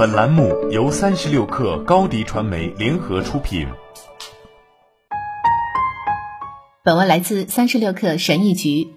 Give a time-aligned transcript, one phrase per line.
[0.00, 3.68] 本栏目由三十六氪高低传媒联合出品。
[6.82, 8.88] 本文来自三十六氪神译局。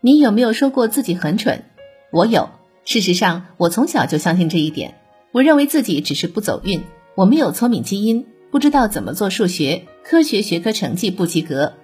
[0.00, 1.64] 你有没有说过自己很蠢？
[2.10, 2.48] 我有。
[2.86, 4.94] 事实上，我从小就相信这一点。
[5.32, 6.80] 我认为自己只是不走运，
[7.16, 11.74] 我没有聪明基因，不知道怎么做数学、科学学科成绩不及格，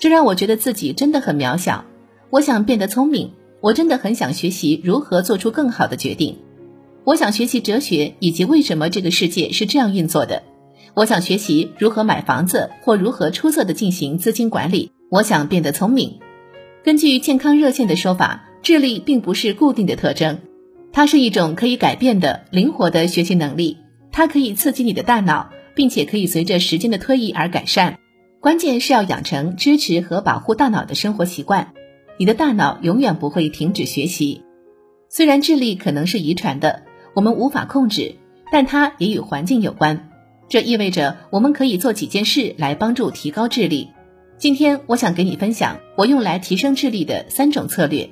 [0.00, 1.84] 这让我觉得自己真的很渺小。
[2.30, 3.34] 我想变得聪明。
[3.60, 6.38] 我真的很想学习如何做出更好的决定。
[7.04, 10.42] 我想学习哲学以及为什么这个世界是这样运作的。
[10.94, 14.92] 我想学习如何买房子或如何出色的进行资金管理。
[15.10, 16.18] 我想变得聪明。
[16.82, 20.40] 根据健康热线的说法，智力并不是固定的特征，
[20.92, 23.78] 它是一种可以改变的灵活的学习能力。
[24.10, 27.98] 它可以刺激你的大脑，并且可以随着时间的推移而改善。
[28.40, 31.72] 关键是要养成支持和保护大脑的生活习惯。
[32.18, 34.42] 你的大脑永远不会停止学习。
[35.08, 36.82] 虽然智力可能是遗传的，
[37.14, 38.16] 我们无法控制，
[38.52, 40.10] 但它也与环境有关。
[40.48, 43.90] 这意味着我们可以做几件事来帮助提高智力。
[44.36, 48.10] 今天我想给你分享我用来提升智力的三种策略：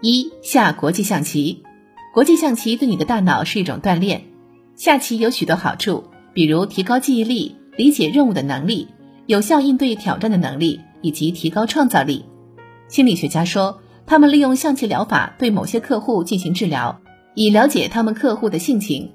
[0.00, 1.62] 一、下国际象棋。
[2.14, 4.22] 国际象棋对你的大脑是一种锻炼。
[4.74, 8.88] 下棋有许多好处，比如提高记忆力、理解任务的能力、
[9.26, 12.24] 有效应对挑战的能力，以及提高创造力。
[12.88, 17.00] 心理学家说，他们利用象棋疗法对某些客户进行治疗，
[17.34, 19.12] 以了解他们客户的性情。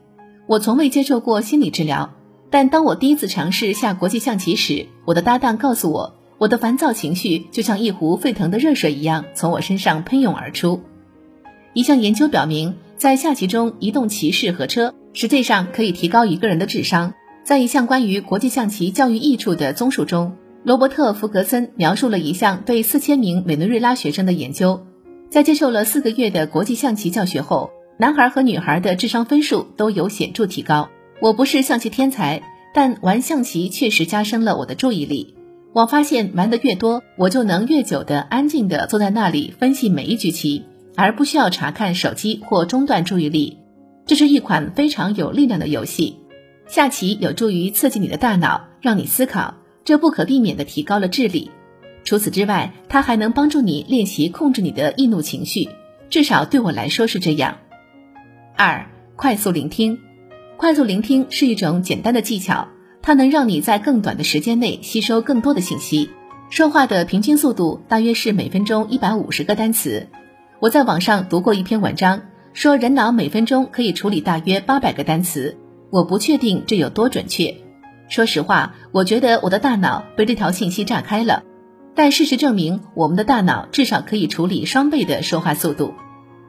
[0.48, 2.14] 我从未接受过心理治疗，
[2.50, 10.82] 但当我第一次尝试下国际象棋时，我的搭档告诉我，我的烦躁情绪就像一壶沸腾的热水一样从我身上喷涌而出。
[11.74, 17.14] 一项研究表明，在下棋中移动骑士和车实际上可以提高一个人的智商。
[17.44, 20.36] 在一项关于国际象棋教育益处的综述中。
[20.64, 24.82] 罗伯特·福格森描述了一项对四千名委内瑞拉学生的研究，
[25.30, 30.90] 在接受了四个月的国际象棋教学后，男孩和女孩的智商分数都有显著提高。
[31.22, 32.42] 我不是象棋天才，
[32.74, 35.36] 但玩象棋确实加深了我的注意力。
[35.74, 40.66] 我发现玩得越多，我就能越久的安静的坐在那里分析每一局棋，
[40.96, 43.60] 而不需要查看手机或中断注意力。
[44.06, 46.18] 这是一款非常有力量的游戏。
[46.68, 49.56] 下棋有助于刺激你的大脑，让你思考。
[49.86, 51.52] 这不可避免的提高了智力。
[52.04, 55.70] 除此之外，它还能帮助你练习控制你的易怒情绪，
[56.10, 57.58] 至少对我来说是这样。
[58.58, 60.00] 二、快速聆听。
[60.56, 62.70] 快速聆听是一种简单的技巧，
[63.02, 66.10] 它能让你在更短的时间内吸收更多的信息。
[66.50, 70.08] 说话的平均速度大约是每分钟一百五十个单词。
[70.62, 72.22] 我在网上读过一篇文章，
[72.54, 75.58] 说人脑每分钟可以处理大约八百个单词。
[75.92, 77.56] 我不确定这有多准确。
[78.08, 81.44] 说实话，我觉得我的大脑被这条信息炸开了。
[81.94, 85.94] 但事实证明，我们的大脑至少可以处理双倍的说话速度。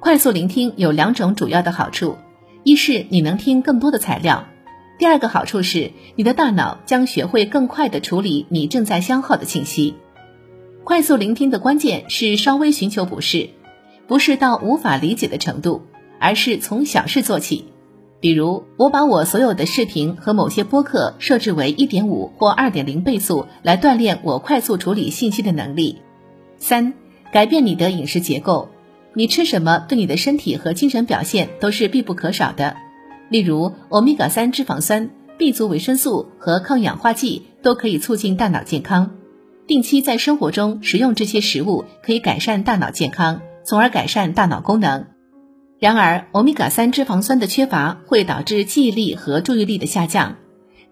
[0.07, 2.17] 快速聆听有两种主要的好处：
[2.63, 4.45] 一是你能听更多的材料；
[5.01, 9.97] 第二个好处是你的大脑将学会更快地处理你正在消耗的信息。
[10.85, 13.51] 快速聆听的关键是稍微寻求不适，
[14.07, 15.83] 不是到无法理解的程度，
[16.21, 17.65] 而是从小事做起。
[18.21, 25.99] 比如，我把我所有的视频和某些播客设置为一点五或二点零倍速，来锻炼我快速处理信息的能力。
[26.59, 26.95] 三、
[27.33, 28.69] 改变你的饮食结构。
[29.19, 32.77] 你吃什么对你的身体和精神表现都是必不可少的。
[33.31, 39.13] 例如，欧米伽三脂肪酸、B 族维生素和抗氧化剂都可以促进大脑健康。
[39.67, 45.07] 定期在生活中食用这些食物，可以改善大脑健康，从而改善大脑功能。
[45.81, 50.37] 然而，欧米伽三脂肪酸的缺乏会导致记忆力和注意力的下降。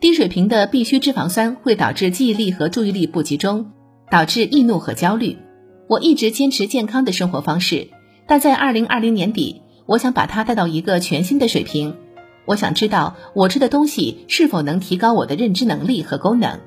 [0.00, 3.70] 低水平的必需脂肪酸会导致记忆力和注意力不集中，
[4.10, 5.36] 导致易怒和焦虑。
[5.88, 7.88] 我一直坚持健康的生活方式，
[8.26, 11.96] 但在二零二零年底，我想把它带到一个全新的水平。
[12.46, 16.60] 我想知道我吃的东西是否能提高我的认知能力和功能。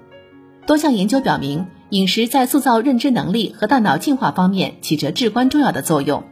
[0.65, 6.23] 多项研究表明，饮食在塑造认知能力和大脑进化方面起着至关重要的作用。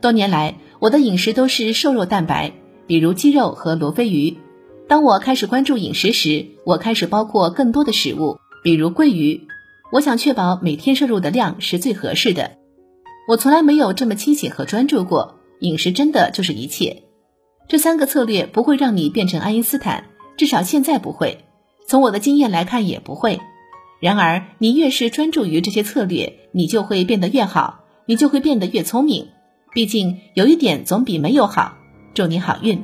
[0.00, 2.52] 多年来，我的饮食都是瘦肉蛋白，
[2.86, 4.36] 比如鸡肉和罗非鱼。
[4.88, 9.40] 当我开始关注饮食时，我开始包括更多的食物，比如桂鱼。
[9.90, 12.52] 我想确保每天摄入的量是最合适的。
[13.28, 15.38] 我从来没有这么清醒和专注过。
[15.60, 17.04] 饮食真的就是一切。
[17.68, 21.44] 这三个策略不会让你变成爱因斯坦，至少现在不会。
[21.86, 23.40] 从我的经验来看，也不会。
[24.00, 29.28] 然而，你越是专注于这些策略，你就会变得越好，你就会变得越聪明。
[29.72, 31.76] 毕竟有一点总比没有好。
[32.14, 32.82] 祝你好运。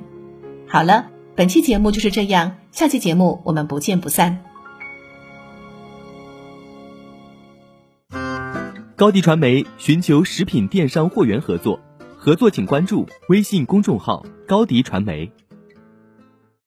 [0.69, 4.45] 好了，本期节目就是这样，下期节目我们不见不散。
[8.99, 11.79] 高迪传媒寻求食品电商货源合作，
[12.17, 15.31] 合作请关注微信公众号高迪传媒。